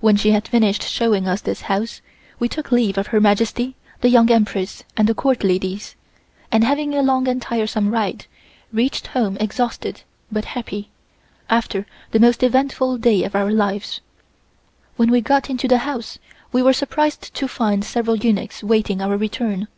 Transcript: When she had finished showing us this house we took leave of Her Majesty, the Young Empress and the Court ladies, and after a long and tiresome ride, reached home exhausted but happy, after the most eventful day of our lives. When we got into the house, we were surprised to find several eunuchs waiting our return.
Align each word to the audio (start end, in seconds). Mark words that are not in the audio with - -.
When 0.00 0.16
she 0.16 0.30
had 0.30 0.48
finished 0.48 0.82
showing 0.88 1.28
us 1.28 1.42
this 1.42 1.60
house 1.68 2.00
we 2.38 2.48
took 2.48 2.72
leave 2.72 2.96
of 2.96 3.08
Her 3.08 3.20
Majesty, 3.20 3.76
the 4.00 4.08
Young 4.08 4.30
Empress 4.30 4.82
and 4.96 5.06
the 5.06 5.12
Court 5.12 5.44
ladies, 5.44 5.94
and 6.50 6.64
after 6.64 6.80
a 6.80 7.02
long 7.02 7.28
and 7.28 7.42
tiresome 7.42 7.90
ride, 7.90 8.24
reached 8.72 9.08
home 9.08 9.36
exhausted 9.36 10.04
but 10.30 10.46
happy, 10.46 10.88
after 11.50 11.84
the 12.12 12.18
most 12.18 12.42
eventful 12.42 12.96
day 12.96 13.24
of 13.24 13.34
our 13.36 13.52
lives. 13.52 14.00
When 14.96 15.10
we 15.10 15.20
got 15.20 15.50
into 15.50 15.68
the 15.68 15.80
house, 15.84 16.18
we 16.50 16.62
were 16.62 16.72
surprised 16.72 17.34
to 17.34 17.46
find 17.46 17.84
several 17.84 18.16
eunuchs 18.16 18.64
waiting 18.64 19.02
our 19.02 19.18
return. 19.18 19.68